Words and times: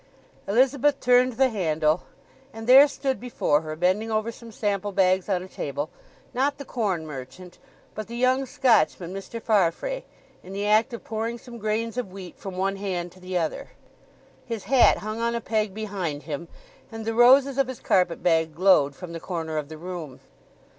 Elizabeth 0.47 0.99
turned 0.99 1.33
the 1.33 1.49
handle; 1.49 2.01
and 2.53 2.65
there 2.65 2.87
stood 2.87 3.19
before 3.19 3.61
her, 3.61 3.75
bending 3.75 4.09
over 4.09 4.31
some 4.31 4.51
sample 4.51 4.91
bags 4.91 5.29
on 5.29 5.43
a 5.43 5.47
table, 5.47 5.91
not 6.33 6.57
the 6.57 6.65
corn 6.65 7.05
merchant, 7.05 7.59
but 7.93 8.07
the 8.07 8.15
young 8.15 8.47
Scotchman 8.47 9.13
Mr. 9.13 9.39
Farfrae—in 9.39 10.53
the 10.53 10.65
act 10.65 10.91
of 10.91 11.03
pouring 11.03 11.37
some 11.37 11.59
grains 11.59 11.97
of 11.99 12.11
wheat 12.11 12.39
from 12.39 12.57
one 12.57 12.77
hand 12.77 13.11
to 13.11 13.19
the 13.19 13.37
other. 13.37 13.73
His 14.43 14.63
hat 14.63 14.97
hung 14.97 15.19
on 15.19 15.35
a 15.35 15.39
peg 15.39 15.71
behind 15.71 16.23
him, 16.23 16.47
and 16.91 17.05
the 17.05 17.13
roses 17.13 17.59
of 17.59 17.67
his 17.67 17.79
carpet 17.79 18.23
bag 18.23 18.55
glowed 18.55 18.95
from 18.95 19.13
the 19.13 19.19
corner 19.19 19.59
of 19.59 19.69
the 19.69 19.77
room. 19.77 20.19